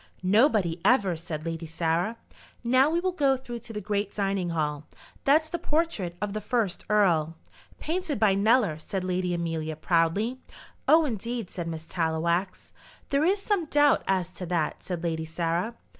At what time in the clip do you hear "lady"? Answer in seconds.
1.45-1.67, 9.03-9.31, 15.03-15.25